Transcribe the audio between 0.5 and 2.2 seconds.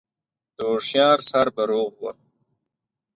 د هوښيار سر به روغ و